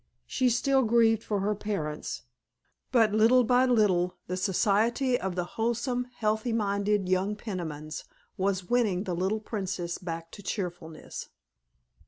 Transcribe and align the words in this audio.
She 0.25 0.49
still 0.49 0.81
grieved 0.81 1.23
for 1.23 1.41
her 1.41 1.53
parents, 1.53 2.23
but 2.91 3.11
little 3.11 3.43
by 3.43 3.67
little 3.67 4.17
the 4.25 4.35
society 4.35 5.15
of 5.21 5.35
the 5.35 5.43
wholesome, 5.43 6.07
healthy 6.15 6.51
minded 6.51 7.07
young 7.07 7.35
Penimans 7.35 8.05
was 8.35 8.67
winning 8.67 9.03
the 9.03 9.13
little 9.15 9.39
Princess 9.39 9.99
back 9.99 10.31
to 10.31 10.41
cheerfulness. 10.41 11.29